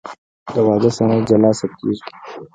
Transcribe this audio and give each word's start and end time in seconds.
د 0.53 0.55
واده 0.65 0.89
سند 0.95 1.21
جلا 1.29 1.51
ثبتېږي. 1.59 2.09